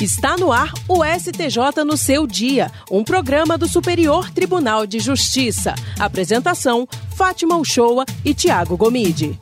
Está 0.00 0.34
no 0.34 0.50
ar 0.50 0.72
o 0.88 1.04
STJ 1.04 1.84
no 1.84 1.94
seu 1.94 2.26
dia, 2.26 2.72
um 2.90 3.04
programa 3.04 3.58
do 3.58 3.68
Superior 3.68 4.30
Tribunal 4.30 4.86
de 4.86 4.98
Justiça. 4.98 5.74
Apresentação: 5.98 6.88
Fátima 7.14 7.58
Uchoa 7.58 8.06
e 8.24 8.32
Tiago 8.32 8.78
Gomide. 8.78 9.38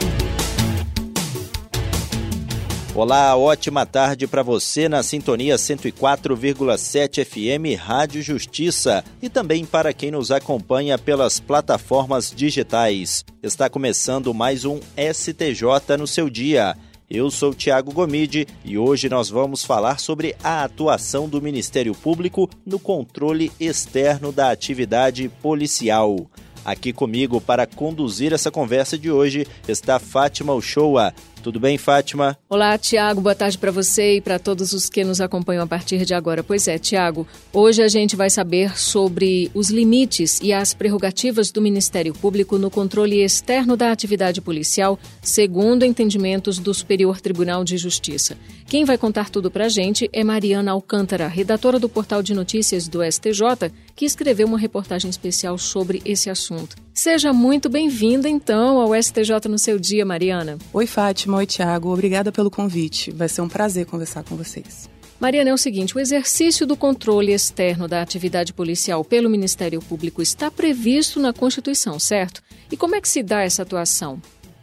Olá, 2.93 3.37
ótima 3.37 3.87
tarde 3.87 4.27
para 4.27 4.43
você 4.43 4.89
na 4.89 5.05
sintonia 5.05 5.55
104,7 5.55 7.25
FM 7.25 7.81
Rádio 7.81 8.21
Justiça 8.21 9.05
e 9.23 9.29
também 9.29 9.65
para 9.65 9.93
quem 9.93 10.11
nos 10.11 10.33
acompanha 10.33 10.99
pelas 10.99 11.39
plataformas 11.39 12.33
digitais. 12.35 13.25
Está 13.41 13.71
começando 13.71 14.35
mais 14.35 14.65
um 14.65 14.81
STJ 14.97 15.97
no 15.97 16.09
seu 16.09 16.29
dia. 16.29 16.77
Eu 17.11 17.31
sou 17.31 17.55
Tiago 17.55 17.91
Gomide 17.91 18.47
e 18.63 18.77
hoje 18.77 19.09
nós 19.09 19.31
vamos 19.31 19.65
falar 19.65 19.99
sobre 19.99 20.37
a 20.45 20.63
atuação 20.63 21.27
do 21.27 21.41
Ministério 21.41 21.95
Público 21.95 22.51
no 22.67 22.79
controle 22.79 23.51
externo 23.59 24.31
da 24.31 24.51
atividade 24.51 25.31
policial. 25.41 26.27
Aqui 26.63 26.93
comigo 26.93 27.41
para 27.41 27.67
conduzir 27.67 28.35
essa 28.35 28.51
conversa 28.51 28.99
de 28.99 29.11
hoje 29.11 29.47
está 29.67 29.99
Fátima 29.99 30.53
Uchoa, 30.53 31.15
tudo 31.49 31.59
bem, 31.59 31.79
Fátima? 31.79 32.37
Olá, 32.47 32.77
Tiago. 32.77 33.23
Boa 33.23 33.35
tarde 33.35 33.57
para 33.57 33.71
você 33.71 34.17
e 34.17 34.21
para 34.21 34.39
todos 34.39 34.75
os 34.75 34.91
que 34.91 35.03
nos 35.03 35.19
acompanham 35.19 35.65
a 35.65 35.67
partir 35.67 36.05
de 36.05 36.13
agora. 36.13 36.45
Pois 36.45 36.69
é, 36.69 36.79
Tiago, 36.79 37.27
hoje 37.55 37.83
a 37.83 37.89
gente 37.89 38.15
vai 38.15 38.29
saber 38.29 38.79
sobre 38.79 39.51
os 39.55 39.71
limites 39.71 40.41
e 40.43 40.53
as 40.53 40.75
prerrogativas 40.75 41.51
do 41.51 41.63
Ministério 41.63 42.13
Público 42.13 42.59
no 42.59 42.71
controle 42.71 43.23
externo 43.23 43.79
da 43.79 43.91
atividade 43.91 44.43
policial, 44.43 44.99
segundo 45.23 45.87
entendimentos 45.87 46.59
do 46.59 46.75
Superior 46.75 47.19
Tribunal 47.19 47.65
de 47.65 47.79
Justiça. 47.79 48.37
Quem 48.67 48.85
vai 48.85 48.99
contar 48.99 49.31
tudo 49.31 49.51
para 49.51 49.65
a 49.65 49.71
gente 49.71 50.07
é 50.13 50.23
Mariana 50.23 50.73
Alcântara, 50.73 51.29
redatora 51.29 51.79
do 51.79 51.89
portal 51.89 52.23
de 52.23 52.35
notícias 52.35 52.87
do 52.87 53.03
STJ, 53.03 53.73
que 53.97 54.05
escreveu 54.05 54.47
uma 54.47 54.59
reportagem 54.59 55.09
especial 55.09 55.57
sobre 55.57 56.03
esse 56.05 56.29
assunto. 56.29 56.77
Seja 56.93 57.33
muito 57.33 57.69
bem-vinda, 57.69 58.29
então, 58.29 58.81
ao 58.81 58.93
STJ 58.93 59.49
no 59.49 59.57
seu 59.57 59.79
dia, 59.79 60.05
Mariana. 60.05 60.59
Oi, 60.73 60.85
Fátima. 60.85 61.38
Oi, 61.39 61.47
Tiago. 61.47 61.93
Obrigada 61.93 62.33
pelo 62.33 62.51
convite. 62.51 63.13
Vai 63.13 63.29
ser 63.29 63.43
um 63.43 63.49
prazer 63.49 63.87
conversar 63.87 64.25
com 64.25 64.35
vocês. 64.35 64.91
Mariana, 65.21 65.51
é 65.51 65.55
o 65.55 65.57
seguinte: 65.57 65.97
o 65.97 66.01
exercício 66.01 66.67
do 66.67 66.77
controle 66.77 67.31
externo 67.33 67.87
da 67.87 68.03
atividade 68.03 68.53
policial 68.53 69.05
pelo 69.05 69.31
Ministério 69.31 69.81
Público 69.81 70.21
está 70.21 70.51
previsto 70.51 71.21
na 71.21 71.33
Constituição, 71.33 71.97
certo? 72.01 72.43
E 72.73 72.77
como 72.77 72.97
é 72.97 73.01
que 73.01 73.09
se 73.09 73.23
dá 73.23 73.43
essa 73.43 73.63
atuação? 73.63 74.21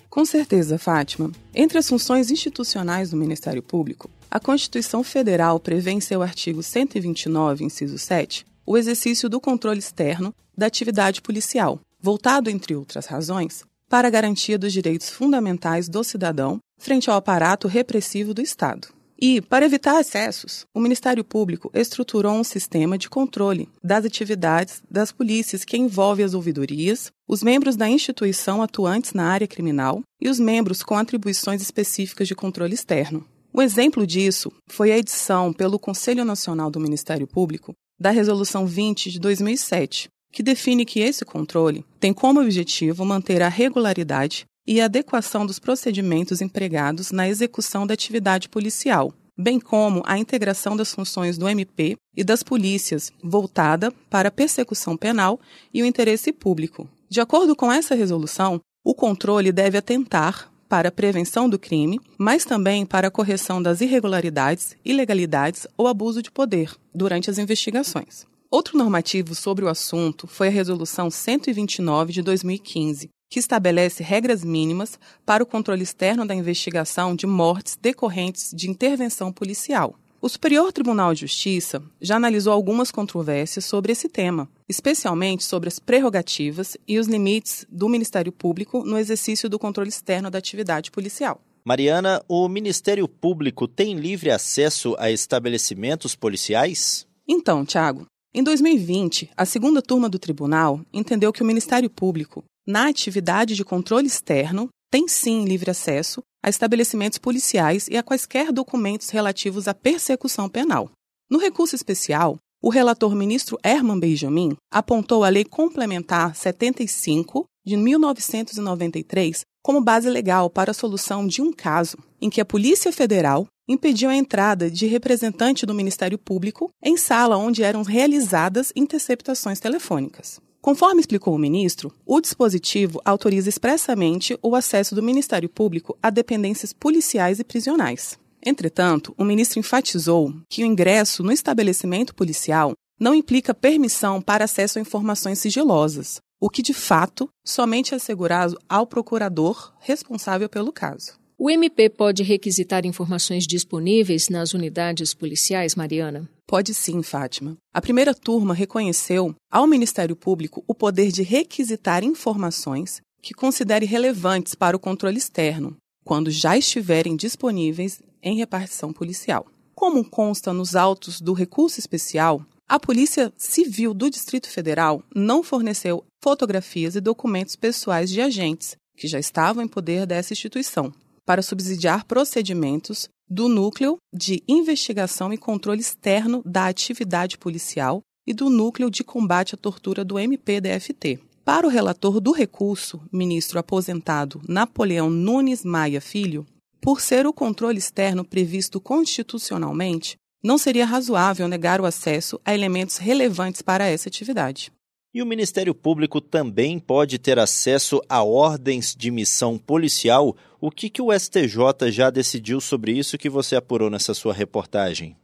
Com 0.10 0.26
certeza, 0.26 0.78
Fátima. 0.78 1.32
Entre 1.54 1.78
as 1.78 1.88
funções 1.88 2.30
institucionais 2.30 3.10
do 3.10 3.16
Ministério 3.16 3.64
Público, 3.64 4.10
a 4.30 4.38
Constituição 4.38 5.02
Federal 5.02 5.62
prevê 5.62 5.92
em 5.92 6.02
seu 6.02 6.22
artigo 6.22 6.62
129, 6.62 7.64
inciso 7.64 7.98
7, 7.98 8.46
o 8.66 8.78
exercício 8.78 9.30
do 9.30 9.40
controle 9.40 9.80
externo 9.80 10.36
da 10.58 10.66
atividade 10.66 11.22
policial, 11.22 11.80
voltado, 12.02 12.50
entre 12.50 12.76
outras 12.76 13.06
razões, 13.06 13.64
para 13.90 14.10
a 14.10 14.12
garantia 14.12 14.58
dos 14.58 14.74
direitos 14.74 15.10
fundamentais 15.10 15.88
do 15.88 16.04
cidadão 16.04 16.60
frente 16.78 17.10
ao 17.10 17.16
aparato 17.16 17.68
repressivo 17.68 18.34
do 18.34 18.42
Estado. 18.42 18.88
E, 19.20 19.42
para 19.42 19.66
evitar 19.66 20.00
excessos, 20.00 20.66
o 20.74 20.80
Ministério 20.80 21.24
Público 21.24 21.72
estruturou 21.74 22.34
um 22.34 22.44
sistema 22.44 22.98
de 22.98 23.10
controle 23.10 23.70
das 23.82 24.04
atividades 24.04 24.84
das 24.92 25.12
polícias 25.12 25.64
que 25.64 25.78
envolve 25.78 26.22
as 26.22 26.34
ouvidorias, 26.34 27.12
os 27.28 27.42
membros 27.42 27.78
da 27.78 27.88
instituição 27.88 28.62
atuantes 28.62 29.14
na 29.14 29.26
área 29.28 29.48
criminal 29.48 30.02
e 30.20 30.28
os 30.28 30.38
membros 30.38 30.84
com 30.84 30.98
atribuições 30.98 31.62
específicas 31.62 32.28
de 32.28 32.36
controle 32.36 32.74
externo. 32.74 33.26
Um 33.54 33.62
exemplo 33.62 34.06
disso 34.06 34.52
foi 34.68 34.92
a 34.92 34.98
edição 34.98 35.54
pelo 35.54 35.80
Conselho 35.80 36.26
Nacional 36.26 36.70
do 36.70 36.80
Ministério 36.80 37.26
Público 37.26 37.74
da 37.98 38.12
Resolução 38.12 38.68
20 38.68 39.10
de 39.10 39.18
2007, 39.18 40.10
que 40.34 40.44
define 40.44 40.84
que 40.84 41.00
esse 41.00 41.24
controle 41.24 41.86
tem 41.98 42.12
como 42.12 42.42
objetivo 42.42 43.06
manter 43.06 43.42
a 43.42 43.48
regularidade 43.48 44.46
e 44.68 44.82
adequação 44.82 45.46
dos 45.46 45.60
procedimentos 45.60 46.42
empregados 46.42 47.12
na 47.12 47.28
execução 47.28 47.86
da 47.86 47.94
atividade 47.94 48.50
policial, 48.50 49.14
bem 49.38 49.60
como 49.60 50.02
a 50.06 50.18
integração 50.18 50.76
das 50.76 50.94
funções 50.94 51.38
do 51.38 51.48
MP 51.48 51.96
e 52.16 52.24
das 52.24 52.42
polícias 52.42 53.12
voltada 53.24 53.92
para 54.10 54.30
a 54.30 54.32
persecução 54.32 54.96
penal 54.96 55.40
e 55.74 55.84
o 55.84 55.86
interesse 55.86 56.32
público. 56.32 56.90
De 57.10 57.22
acordo 57.22 57.56
com 57.56 57.72
essa 57.72 57.96
resolução, 57.96 58.60
o 58.84 58.94
controle 58.94 59.52
deve 59.52 59.78
atentar 59.78 60.52
para 60.68 60.90
a 60.90 60.92
prevenção 60.92 61.48
do 61.48 61.60
crime, 61.60 62.00
mas 62.18 62.44
também 62.44 62.86
para 62.86 63.08
a 63.08 63.12
correção 63.12 63.62
das 63.62 63.82
irregularidades, 63.82 64.76
ilegalidades 64.84 65.68
ou 65.78 65.88
abuso 65.88 66.22
de 66.22 66.32
poder 66.32 66.74
durante 66.94 67.30
as 67.30 67.38
investigações. 67.38 68.26
Outro 68.50 68.78
normativo 68.78 69.36
sobre 69.36 69.66
o 69.66 69.68
assunto 69.68 70.28
foi 70.28 70.48
a 70.48 70.52
Resolução 70.52 71.10
129 71.10 72.14
de 72.14 72.22
2015, 72.22 73.10
que 73.30 73.40
estabelece 73.40 74.04
regras 74.04 74.44
mínimas 74.44 75.00
para 75.26 75.44
o 75.44 75.46
controle 75.46 75.84
externo 75.84 76.26
da 76.26 76.36
investigação 76.36 77.16
de 77.16 77.28
mortes 77.28 77.78
decorrentes 77.82 78.52
de 78.54 78.70
intervenção 78.70 79.32
policial. 79.32 79.96
O 80.22 80.30
Superior 80.30 80.74
Tribunal 80.74 81.14
de 81.14 81.22
Justiça 81.22 81.84
já 82.02 82.16
analisou 82.16 82.52
algumas 82.52 82.90
controvérsias 82.90 83.64
sobre 83.66 83.92
esse 83.92 84.10
tema, 84.10 84.50
especialmente 84.68 85.44
sobre 85.44 85.68
as 85.68 85.78
prerrogativas 85.78 86.76
e 86.88 86.98
os 86.98 87.08
limites 87.08 87.66
do 87.70 87.88
Ministério 87.88 88.32
Público 88.32 88.84
no 88.84 88.98
exercício 88.98 89.48
do 89.48 89.60
controle 89.60 89.90
externo 89.90 90.32
da 90.32 90.40
atividade 90.40 90.90
policial. 90.90 91.40
Mariana, 91.64 92.24
o 92.28 92.48
Ministério 92.48 93.08
Público 93.08 93.68
tem 93.68 93.96
livre 93.96 94.32
acesso 94.32 94.96
a 94.98 95.12
estabelecimentos 95.12 96.16
policiais? 96.16 97.06
Então, 97.28 97.66
Tiago, 97.66 98.06
em 98.34 98.44
2020, 98.44 99.32
a 99.38 99.46
segunda 99.46 99.82
turma 99.82 100.10
do 100.10 100.20
tribunal 100.20 100.82
entendeu 100.92 101.32
que 101.32 101.42
o 101.42 101.46
Ministério 101.46 101.90
Público, 101.90 102.44
na 102.66 102.88
atividade 102.88 103.56
de 103.56 103.64
controle 103.64 104.08
externo, 104.08 104.70
tem 104.92 105.08
sim 105.08 105.46
livre 105.46 105.70
acesso 105.70 106.22
a 106.44 106.50
estabelecimentos 106.50 107.18
policiais 107.18 107.88
e 107.90 107.98
a 107.98 108.04
quaisquer 108.04 108.52
documentos 108.52 109.10
relativos 109.10 109.68
à 109.68 109.74
persecução 109.74 110.48
penal. 110.48 110.90
No 111.30 111.40
recurso 111.40 111.76
especial, 111.76 112.38
o 112.62 112.70
relator 112.70 113.14
ministro 113.16 113.60
Herman 113.64 114.00
Benjamin 114.00 114.56
apontou 114.72 115.24
a 115.24 115.30
Lei 115.30 115.44
Complementar 115.44 116.36
75 116.36 117.46
de 117.66 117.76
1993 117.76 119.42
como 119.64 119.82
base 119.82 120.10
legal 120.10 120.50
para 120.50 120.72
a 120.72 120.74
solução 120.74 121.26
de 121.26 121.42
um 121.42 121.52
caso 121.52 121.98
em 122.22 122.30
que 122.30 122.40
a 122.40 122.46
Polícia 122.46 122.92
Federal 122.92 123.48
impediu 123.68 124.10
a 124.10 124.16
entrada 124.16 124.70
de 124.70 124.86
representante 124.86 125.66
do 125.66 125.74
Ministério 125.74 126.20
Público 126.20 126.70
em 126.84 126.96
sala 126.98 127.38
onde 127.38 127.64
eram 127.64 127.82
realizadas 127.82 128.72
interceptações 128.76 129.60
telefônicas. 129.60 130.40
Conforme 130.66 131.00
explicou 131.00 131.36
o 131.36 131.38
ministro, 131.38 131.94
o 132.04 132.20
dispositivo 132.20 133.00
autoriza 133.06 133.48
expressamente 133.48 134.36
o 134.42 134.56
acesso 134.56 134.96
do 134.96 135.04
Ministério 135.04 135.48
Público 135.48 135.96
a 136.02 136.10
dependências 136.10 136.74
policiais 136.74 137.40
e 137.40 137.44
prisionais. 137.44 138.18
Entretanto, 138.44 139.14
o 139.16 139.24
ministro 139.24 139.60
enfatizou 139.60 140.34
que 140.50 140.64
o 140.64 140.66
ingresso 140.66 141.22
no 141.22 141.32
estabelecimento 141.32 142.16
policial 142.16 142.74
não 143.00 143.14
implica 143.14 143.54
permissão 143.54 144.20
para 144.20 144.46
acesso 144.46 144.80
a 144.80 144.82
informações 144.82 145.38
sigilosas, 145.38 146.20
o 146.42 146.50
que 146.50 146.64
de 146.64 146.74
fato 146.74 147.30
somente 147.46 147.94
é 147.94 147.98
assegurado 147.98 148.60
ao 148.68 148.88
procurador 148.88 149.72
responsável 149.82 150.50
pelo 150.50 150.74
caso. 150.74 151.14
O 151.38 151.50
MP 151.50 151.90
pode 151.90 152.24
requisitar 152.24 152.86
informações 152.86 153.46
disponíveis 153.46 154.30
nas 154.30 154.54
unidades 154.54 155.14
policiais, 155.14 155.76
Mariana? 155.76 156.30
Pode 156.48 156.74
sim, 156.74 157.04
Fátima. 157.04 157.58
A 157.74 157.82
primeira 157.82 158.16
turma 158.16 158.54
reconheceu 158.54 159.36
ao 159.52 159.68
Ministério 159.68 160.16
Público 160.16 160.64
o 160.66 160.74
poder 160.74 161.12
de 161.12 161.24
requisitar 161.24 162.06
informações 162.06 163.02
que 163.22 163.34
considere 163.34 163.86
relevantes 163.86 164.56
para 164.56 164.78
o 164.78 164.80
controle 164.80 165.18
externo, 165.18 165.76
quando 166.06 166.32
já 166.32 166.58
estiverem 166.58 167.18
disponíveis 167.18 168.02
em 168.24 168.38
repartição 168.38 168.94
policial. 168.94 169.46
Como 169.74 170.10
consta 170.10 170.54
nos 170.54 170.74
autos 170.74 171.20
do 171.20 171.34
recurso 171.34 171.82
especial, 171.82 172.46
a 172.66 172.80
Polícia 172.80 173.34
Civil 173.36 173.94
do 173.94 174.10
Distrito 174.10 174.50
Federal 174.50 175.04
não 175.14 175.44
forneceu 175.44 176.02
fotografias 176.24 176.96
e 176.96 177.02
documentos 177.02 177.58
pessoais 177.58 178.10
de 178.10 178.22
agentes 178.22 178.78
que 178.96 179.08
já 179.08 179.20
estavam 179.20 179.62
em 179.62 179.68
poder 179.68 180.06
dessa 180.06 180.32
instituição, 180.32 180.94
para 181.26 181.42
subsidiar 181.42 182.06
procedimentos 182.06 183.10
do 183.28 183.50
Núcleo 183.50 183.98
de 184.14 184.44
Investigação 184.48 185.34
e 185.34 185.38
Controle 185.38 185.82
Externo 185.82 186.44
da 186.46 186.68
Atividade 186.68 187.38
Policial 187.38 188.02
e 188.28 188.34
do 188.34 188.50
Núcleo 188.50 188.90
de 188.90 189.04
Combate 189.04 189.56
à 189.56 189.58
Tortura 189.58 190.06
do 190.06 190.20
MPDFT. 190.20 191.20
Para 191.44 191.68
o 191.68 191.70
relator 191.70 192.20
do 192.20 192.32
recurso, 192.32 193.02
ministro 193.12 193.60
aposentado 193.60 194.42
Napoleão 194.48 195.10
Nunes 195.10 195.64
Maia 195.64 196.02
Filho, 196.02 196.46
por 196.82 197.02
ser 197.02 197.26
o 197.26 197.34
controle 197.34 197.78
externo 197.78 198.24
previsto 198.24 198.80
constitucionalmente, 198.80 200.18
não 200.44 200.58
seria 200.58 200.86
razoável 200.86 201.48
negar 201.48 201.82
o 201.82 201.86
acesso 201.86 202.40
a 202.46 202.54
elementos 202.54 202.98
relevantes 202.98 203.62
para 203.62 203.86
essa 203.86 204.10
atividade. 204.10 204.72
E 205.16 205.22
o 205.22 205.26
Ministério 205.26 205.74
Público 205.74 206.20
também 206.20 206.78
pode 206.78 207.18
ter 207.18 207.40
acesso 207.40 208.02
a 208.10 208.22
ordens 208.22 208.94
de 208.94 209.10
missão 209.10 209.58
policial. 209.58 210.36
O 210.60 210.70
que, 210.70 210.90
que 210.90 211.02
o 211.02 211.18
STJ 211.18 211.90
já 211.90 212.10
decidiu 212.10 212.60
sobre 212.60 212.92
isso 212.92 213.18
que 213.18 213.30
você 213.30 213.56
apurou 213.56 213.90
nessa 213.90 214.14
sua 214.14 214.34
reportagem? 214.34 215.16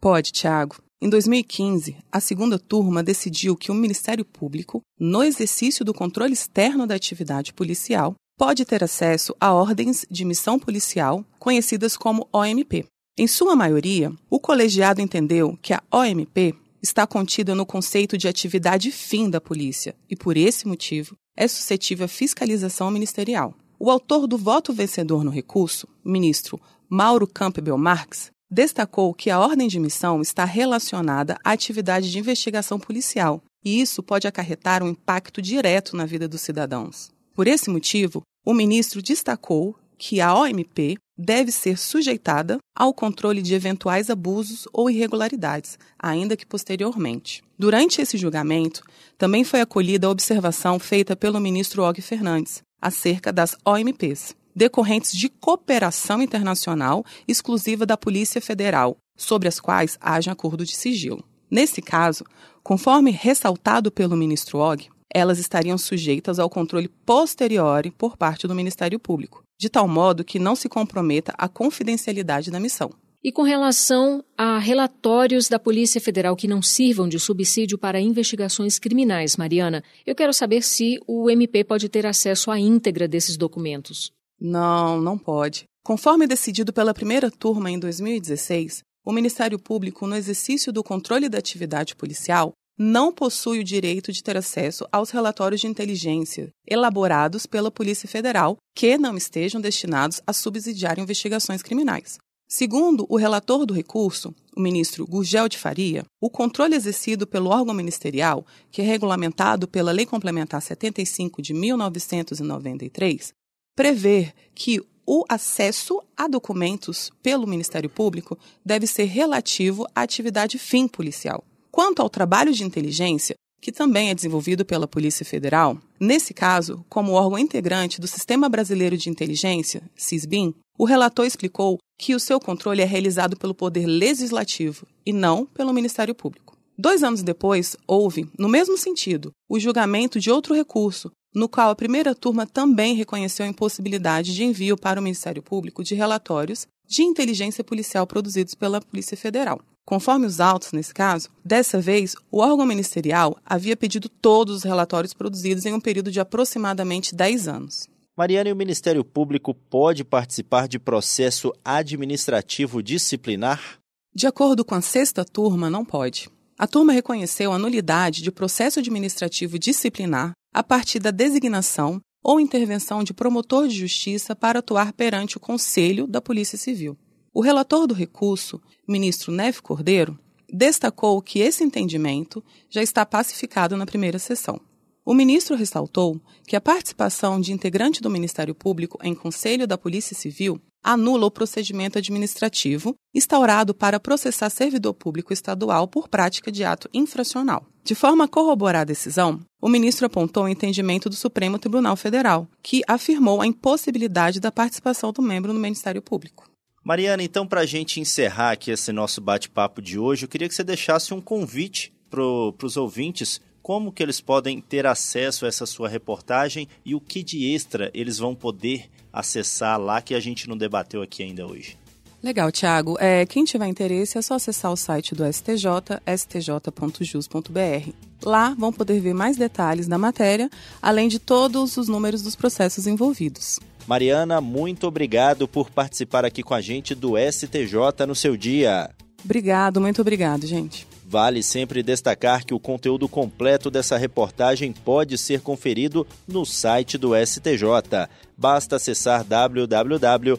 Pode, 0.00 0.30
Tiago. 0.30 0.76
Em 1.02 1.10
2015, 1.10 1.96
a 2.12 2.20
segunda 2.20 2.56
turma 2.56 3.02
decidiu 3.02 3.56
que 3.56 3.72
o 3.72 3.74
Ministério 3.74 4.24
Público, 4.24 4.80
no 4.96 5.24
exercício 5.24 5.84
do 5.84 5.92
controle 5.92 6.34
externo 6.34 6.86
da 6.86 6.94
atividade 6.94 7.52
policial, 7.52 8.14
pode 8.38 8.64
ter 8.64 8.84
acesso 8.84 9.34
a 9.40 9.52
ordens 9.52 10.06
de 10.08 10.24
missão 10.24 10.56
policial, 10.56 11.24
conhecidas 11.40 11.96
como 11.96 12.28
OMP. 12.32 12.84
Em 13.18 13.26
sua 13.26 13.56
maioria, 13.56 14.12
o 14.30 14.38
colegiado 14.38 15.00
entendeu 15.00 15.58
que 15.60 15.74
a 15.74 15.82
OMP 15.90 16.54
está 16.82 17.06
contida 17.06 17.54
no 17.54 17.64
conceito 17.64 18.18
de 18.18 18.26
atividade 18.26 18.90
fim 18.90 19.30
da 19.30 19.40
polícia 19.40 19.94
e, 20.10 20.16
por 20.16 20.36
esse 20.36 20.66
motivo, 20.66 21.16
é 21.36 21.46
suscetível 21.46 22.06
à 22.06 22.08
fiscalização 22.08 22.90
ministerial. 22.90 23.54
O 23.78 23.90
autor 23.90 24.26
do 24.26 24.36
voto 24.36 24.72
vencedor 24.72 25.24
no 25.24 25.30
recurso, 25.30 25.88
ministro 26.04 26.60
Mauro 26.88 27.26
Campbell 27.26 27.78
Marx, 27.78 28.30
destacou 28.50 29.14
que 29.14 29.30
a 29.30 29.40
ordem 29.40 29.66
de 29.66 29.78
missão 29.78 30.20
está 30.20 30.44
relacionada 30.44 31.38
à 31.44 31.52
atividade 31.52 32.10
de 32.10 32.18
investigação 32.18 32.78
policial 32.78 33.42
e 33.64 33.80
isso 33.80 34.02
pode 34.02 34.26
acarretar 34.26 34.82
um 34.82 34.88
impacto 34.88 35.40
direto 35.40 35.96
na 35.96 36.04
vida 36.04 36.28
dos 36.28 36.42
cidadãos. 36.42 37.10
Por 37.34 37.46
esse 37.46 37.70
motivo, 37.70 38.22
o 38.44 38.52
ministro 38.52 39.00
destacou 39.00 39.74
que 39.96 40.20
a 40.20 40.34
OMP 40.34 40.98
deve 41.22 41.52
ser 41.52 41.78
sujeitada 41.78 42.58
ao 42.76 42.92
controle 42.92 43.40
de 43.40 43.54
eventuais 43.54 44.10
abusos 44.10 44.66
ou 44.72 44.90
irregularidades, 44.90 45.78
ainda 45.98 46.36
que 46.36 46.44
posteriormente. 46.44 47.42
Durante 47.56 48.02
esse 48.02 48.18
julgamento, 48.18 48.82
também 49.16 49.44
foi 49.44 49.60
acolhida 49.60 50.08
a 50.08 50.10
observação 50.10 50.78
feita 50.80 51.14
pelo 51.14 51.40
ministro 51.40 51.84
Og 51.84 52.02
Fernandes 52.02 52.62
acerca 52.80 53.32
das 53.32 53.56
OMPs, 53.64 54.34
decorrentes 54.54 55.12
de 55.12 55.28
cooperação 55.28 56.20
internacional 56.20 57.04
exclusiva 57.28 57.86
da 57.86 57.96
Polícia 57.96 58.40
Federal, 58.40 58.96
sobre 59.16 59.46
as 59.46 59.60
quais 59.60 59.96
haja 60.00 60.32
acordo 60.32 60.64
de 60.64 60.74
sigilo. 60.74 61.22
Nesse 61.48 61.80
caso, 61.80 62.24
conforme 62.64 63.12
ressaltado 63.12 63.92
pelo 63.92 64.16
ministro 64.16 64.58
Og, 64.58 64.88
elas 65.14 65.38
estariam 65.38 65.76
sujeitas 65.76 66.38
ao 66.38 66.48
controle 66.48 66.88
posterior 66.88 67.84
por 67.96 68.16
parte 68.16 68.48
do 68.48 68.54
Ministério 68.54 68.98
Público, 68.98 69.42
de 69.62 69.70
tal 69.70 69.86
modo 69.86 70.24
que 70.24 70.40
não 70.40 70.56
se 70.56 70.68
comprometa 70.68 71.32
a 71.38 71.48
confidencialidade 71.48 72.50
da 72.50 72.58
missão. 72.58 72.90
E 73.22 73.30
com 73.30 73.42
relação 73.42 74.24
a 74.36 74.58
relatórios 74.58 75.48
da 75.48 75.56
Polícia 75.56 76.00
Federal 76.00 76.34
que 76.34 76.48
não 76.48 76.60
sirvam 76.60 77.08
de 77.08 77.20
subsídio 77.20 77.78
para 77.78 78.00
investigações 78.00 78.80
criminais, 78.80 79.36
Mariana, 79.36 79.84
eu 80.04 80.16
quero 80.16 80.32
saber 80.32 80.62
se 80.62 80.98
o 81.06 81.30
MP 81.30 81.62
pode 81.62 81.88
ter 81.88 82.04
acesso 82.04 82.50
à 82.50 82.58
íntegra 82.58 83.06
desses 83.06 83.36
documentos. 83.36 84.10
Não, 84.40 85.00
não 85.00 85.16
pode. 85.16 85.66
Conforme 85.84 86.26
decidido 86.26 86.72
pela 86.72 86.92
primeira 86.92 87.30
turma 87.30 87.70
em 87.70 87.78
2016, 87.78 88.82
o 89.06 89.12
Ministério 89.12 89.60
Público, 89.60 90.08
no 90.08 90.16
exercício 90.16 90.72
do 90.72 90.82
controle 90.82 91.28
da 91.28 91.38
atividade 91.38 91.94
policial, 91.94 92.52
não 92.78 93.12
possui 93.12 93.60
o 93.60 93.64
direito 93.64 94.12
de 94.12 94.22
ter 94.22 94.36
acesso 94.36 94.86
aos 94.90 95.10
relatórios 95.10 95.60
de 95.60 95.66
inteligência 95.66 96.50
elaborados 96.66 97.46
pela 97.46 97.70
Polícia 97.70 98.08
Federal 98.08 98.56
que 98.74 98.96
não 98.96 99.16
estejam 99.16 99.60
destinados 99.60 100.20
a 100.26 100.32
subsidiar 100.32 100.98
investigações 100.98 101.62
criminais. 101.62 102.18
Segundo 102.48 103.06
o 103.08 103.16
relator 103.16 103.64
do 103.64 103.72
recurso, 103.72 104.34
o 104.54 104.60
ministro 104.60 105.06
Gurgel 105.06 105.48
de 105.48 105.56
Faria, 105.56 106.04
o 106.20 106.28
controle 106.28 106.74
exercido 106.74 107.26
pelo 107.26 107.48
órgão 107.48 107.74
ministerial, 107.74 108.46
que 108.70 108.82
é 108.82 108.84
regulamentado 108.84 109.66
pela 109.66 109.90
Lei 109.90 110.04
Complementar 110.04 110.60
75 110.60 111.40
de 111.40 111.54
1993, 111.54 113.32
prevê 113.74 114.34
que 114.54 114.82
o 115.06 115.24
acesso 115.28 116.02
a 116.14 116.28
documentos 116.28 117.10
pelo 117.22 117.46
Ministério 117.46 117.88
Público 117.88 118.38
deve 118.64 118.86
ser 118.86 119.04
relativo 119.04 119.86
à 119.94 120.02
atividade 120.02 120.58
fim 120.58 120.86
policial. 120.86 121.42
Quanto 121.72 122.02
ao 122.02 122.10
trabalho 122.10 122.52
de 122.52 122.64
inteligência, 122.64 123.34
que 123.58 123.72
também 123.72 124.10
é 124.10 124.14
desenvolvido 124.14 124.62
pela 124.62 124.86
Polícia 124.86 125.24
Federal, 125.24 125.78
nesse 125.98 126.34
caso, 126.34 126.84
como 126.86 127.12
órgão 127.12 127.38
integrante 127.38 127.98
do 127.98 128.06
Sistema 128.06 128.46
Brasileiro 128.46 128.94
de 128.94 129.08
Inteligência, 129.08 129.82
SISBIN, 129.96 130.54
o 130.78 130.84
relator 130.84 131.24
explicou 131.24 131.78
que 131.98 132.14
o 132.14 132.20
seu 132.20 132.38
controle 132.38 132.82
é 132.82 132.84
realizado 132.84 133.38
pelo 133.38 133.54
Poder 133.54 133.86
Legislativo 133.86 134.86
e 135.06 135.14
não 135.14 135.46
pelo 135.46 135.72
Ministério 135.72 136.14
Público. 136.14 136.58
Dois 136.76 137.02
anos 137.02 137.22
depois, 137.22 137.74
houve, 137.86 138.28
no 138.38 138.50
mesmo 138.50 138.76
sentido, 138.76 139.30
o 139.48 139.58
julgamento 139.58 140.20
de 140.20 140.30
outro 140.30 140.54
recurso, 140.54 141.10
no 141.34 141.48
qual 141.48 141.70
a 141.70 141.76
primeira 141.76 142.14
turma 142.14 142.46
também 142.46 142.94
reconheceu 142.94 143.46
a 143.46 143.48
impossibilidade 143.48 144.34
de 144.34 144.44
envio 144.44 144.76
para 144.76 145.00
o 145.00 145.02
Ministério 145.02 145.42
Público 145.42 145.82
de 145.82 145.94
relatórios 145.94 146.66
de 146.86 147.02
inteligência 147.02 147.64
policial 147.64 148.06
produzidos 148.06 148.54
pela 148.54 148.82
Polícia 148.82 149.16
Federal. 149.16 149.58
Conforme 149.84 150.26
os 150.26 150.40
autos 150.40 150.72
nesse 150.72 150.94
caso, 150.94 151.28
dessa 151.44 151.80
vez, 151.80 152.14
o 152.30 152.38
órgão 152.38 152.64
ministerial 152.64 153.36
havia 153.44 153.76
pedido 153.76 154.08
todos 154.08 154.56
os 154.56 154.62
relatórios 154.62 155.12
produzidos 155.12 155.66
em 155.66 155.72
um 155.72 155.80
período 155.80 156.10
de 156.10 156.20
aproximadamente 156.20 157.14
10 157.14 157.48
anos. 157.48 157.88
Mariana, 158.16 158.50
e 158.50 158.52
o 158.52 158.56
Ministério 158.56 159.04
Público 159.04 159.54
pode 159.54 160.04
participar 160.04 160.68
de 160.68 160.78
processo 160.78 161.52
administrativo 161.64 162.82
disciplinar? 162.82 163.78
De 164.14 164.26
acordo 164.26 164.64
com 164.64 164.74
a 164.74 164.82
sexta 164.82 165.24
turma, 165.24 165.70
não 165.70 165.84
pode. 165.84 166.30
A 166.58 166.66
turma 166.66 166.92
reconheceu 166.92 167.52
a 167.52 167.58
nulidade 167.58 168.22
de 168.22 168.30
processo 168.30 168.78
administrativo 168.78 169.58
disciplinar 169.58 170.32
a 170.54 170.62
partir 170.62 170.98
da 170.98 171.10
designação 171.10 172.00
ou 172.22 172.38
intervenção 172.38 173.02
de 173.02 173.14
promotor 173.14 173.66
de 173.66 173.74
justiça 173.74 174.36
para 174.36 174.60
atuar 174.60 174.92
perante 174.92 175.38
o 175.38 175.40
Conselho 175.40 176.06
da 176.06 176.20
Polícia 176.20 176.58
Civil. 176.58 176.96
O 177.34 177.40
relator 177.40 177.86
do 177.86 177.94
recurso, 177.94 178.60
ministro 178.86 179.32
Neve 179.32 179.62
Cordeiro, 179.62 180.18
destacou 180.52 181.22
que 181.22 181.38
esse 181.38 181.64
entendimento 181.64 182.44
já 182.68 182.82
está 182.82 183.06
pacificado 183.06 183.74
na 183.74 183.86
primeira 183.86 184.18
sessão. 184.18 184.60
O 185.02 185.14
ministro 185.14 185.56
ressaltou 185.56 186.20
que 186.46 186.54
a 186.54 186.60
participação 186.60 187.40
de 187.40 187.50
integrante 187.50 188.02
do 188.02 188.10
Ministério 188.10 188.54
Público 188.54 188.98
em 189.02 189.14
conselho 189.14 189.66
da 189.66 189.78
Polícia 189.78 190.14
Civil 190.14 190.60
anula 190.84 191.24
o 191.24 191.30
procedimento 191.30 191.96
administrativo 191.96 192.94
instaurado 193.14 193.72
para 193.72 193.98
processar 193.98 194.50
servidor 194.50 194.92
público 194.92 195.32
estadual 195.32 195.88
por 195.88 196.08
prática 196.08 196.52
de 196.52 196.64
ato 196.64 196.88
infracional. 196.92 197.64
De 197.82 197.94
forma 197.94 198.24
a 198.24 198.28
corroborar 198.28 198.82
a 198.82 198.84
decisão, 198.84 199.40
o 199.60 199.70
ministro 199.70 200.04
apontou 200.04 200.44
o 200.44 200.48
entendimento 200.48 201.08
do 201.08 201.16
Supremo 201.16 201.58
Tribunal 201.58 201.96
Federal, 201.96 202.46
que 202.62 202.82
afirmou 202.86 203.40
a 203.40 203.46
impossibilidade 203.46 204.38
da 204.38 204.52
participação 204.52 205.12
do 205.12 205.22
membro 205.22 205.52
no 205.52 205.58
Ministério 205.58 206.02
Público. 206.02 206.51
Mariana, 206.84 207.22
então, 207.22 207.46
para 207.46 207.60
a 207.60 207.66
gente 207.66 208.00
encerrar 208.00 208.52
aqui 208.52 208.70
esse 208.70 208.90
nosso 208.92 209.20
bate-papo 209.20 209.80
de 209.80 209.98
hoje, 209.98 210.24
eu 210.24 210.28
queria 210.28 210.48
que 210.48 210.54
você 210.54 210.64
deixasse 210.64 211.14
um 211.14 211.20
convite 211.20 211.92
para 212.10 212.20
os 212.20 212.76
ouvintes 212.76 213.40
como 213.62 213.92
que 213.92 214.02
eles 214.02 214.20
podem 214.20 214.60
ter 214.60 214.84
acesso 214.84 215.44
a 215.44 215.48
essa 215.48 215.64
sua 215.64 215.88
reportagem 215.88 216.66
e 216.84 216.96
o 216.96 217.00
que 217.00 217.22
de 217.22 217.54
extra 217.54 217.88
eles 217.94 218.18
vão 218.18 218.34
poder 218.34 218.90
acessar 219.12 219.80
lá 219.80 220.02
que 220.02 220.12
a 220.14 220.20
gente 220.20 220.48
não 220.48 220.56
debateu 220.56 221.00
aqui 221.00 221.22
ainda 221.22 221.46
hoje. 221.46 221.78
Legal, 222.20 222.50
Tiago. 222.50 222.96
É, 223.00 223.26
quem 223.26 223.44
tiver 223.44 223.66
interesse 223.66 224.18
é 224.18 224.22
só 224.22 224.34
acessar 224.34 224.72
o 224.72 224.76
site 224.76 225.14
do 225.14 225.24
STJ, 225.24 225.66
stj.jus.br. 226.06 227.90
Lá 228.24 228.54
vão 228.56 228.72
poder 228.72 229.00
ver 229.00 229.12
mais 229.12 229.36
detalhes 229.36 229.88
da 229.88 229.98
matéria, 229.98 230.48
além 230.80 231.08
de 231.08 231.18
todos 231.18 231.76
os 231.76 231.88
números 231.88 232.22
dos 232.22 232.36
processos 232.36 232.86
envolvidos. 232.86 233.58
Mariana, 233.86 234.40
muito 234.40 234.86
obrigado 234.86 235.46
por 235.48 235.70
participar 235.70 236.24
aqui 236.24 236.42
com 236.42 236.54
a 236.54 236.60
gente 236.60 236.94
do 236.94 237.14
STJ 237.16 238.06
no 238.06 238.14
seu 238.14 238.36
dia. 238.36 238.90
Obrigado, 239.24 239.80
muito 239.80 240.00
obrigado, 240.00 240.46
gente. 240.46 240.86
Vale 241.06 241.42
sempre 241.42 241.82
destacar 241.82 242.44
que 242.44 242.54
o 242.54 242.58
conteúdo 242.58 243.06
completo 243.06 243.70
dessa 243.70 243.98
reportagem 243.98 244.72
pode 244.72 245.18
ser 245.18 245.42
conferido 245.42 246.06
no 246.26 246.46
site 246.46 246.96
do 246.96 247.10
STJ. 247.14 248.08
Basta 248.36 248.76
acessar 248.76 249.22
www.stj.jus.br 249.22 250.32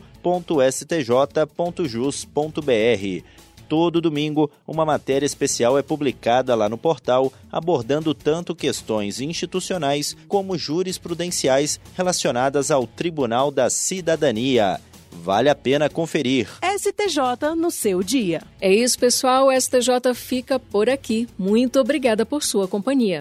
todo 3.70 4.02
domingo, 4.02 4.50
uma 4.68 4.86
matéria 4.86 5.26
especial 5.26 5.78
é 5.78 5.82
publicada 5.82 6.56
lá 6.56 6.68
no 6.70 6.78
portal, 6.78 7.32
abordando 7.52 8.14
tanto 8.14 8.56
questões 8.56 9.20
institucionais 9.20 10.16
como 10.28 10.58
jurisprudenciais 10.58 11.80
relacionadas 11.96 12.72
ao 12.72 12.86
Tribunal 12.86 13.52
da 13.52 13.70
Cidadania. 13.70 14.80
Vale 15.12 15.50
a 15.50 15.56
pena 15.56 15.90
conferir. 15.90 16.48
STJ 16.64 17.56
no 17.56 17.70
seu 17.70 18.02
dia. 18.02 18.42
É 18.60 18.74
isso, 18.74 18.98
pessoal. 18.98 19.48
O 19.48 19.52
STJ 19.52 20.14
fica 20.16 20.60
por 20.60 20.90
aqui. 20.90 21.28
Muito 21.38 21.80
obrigada 21.80 22.26
por 22.26 22.44
sua 22.44 22.68
companhia. 22.68 23.20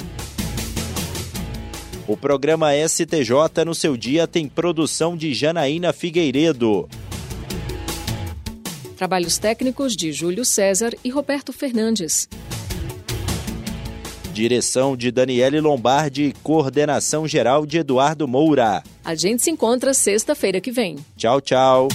O 2.09 2.17
programa 2.17 2.71
STJ 2.75 3.65
no 3.65 3.75
seu 3.75 3.97
dia 3.97 4.27
tem 4.27 4.49
produção 4.49 5.17
de 5.17 5.33
Janaína 5.33 5.93
Figueiredo. 5.93 6.89
Trabalhos 9.03 9.37
técnicos 9.37 9.97
de 9.97 10.13
Júlio 10.13 10.45
César 10.45 10.95
e 11.03 11.11
Roberto 11.11 11.53
Fernandes. 11.53 12.29
Direção 14.33 14.97
de 14.97 15.11
Daniele 15.11 15.61
Lombardi 15.61 16.27
e 16.27 16.33
coordenação 16.35 17.27
geral 17.27 17.67
de 17.67 17.79
Eduardo 17.79 18.29
Moura. 18.29 18.81
A 19.05 19.17
gente 19.17 19.43
se 19.43 19.51
encontra 19.51 19.93
sexta-feira 19.93 20.61
que 20.61 20.71
vem. 20.71 20.99
Tchau, 21.17 21.41
tchau. 21.41 21.89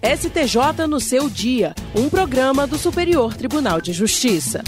STJ 0.00 0.86
no 0.88 1.00
seu 1.00 1.28
dia, 1.28 1.74
um 1.96 2.08
programa 2.08 2.64
do 2.64 2.78
Superior 2.78 3.34
Tribunal 3.34 3.80
de 3.80 3.92
Justiça. 3.92 4.62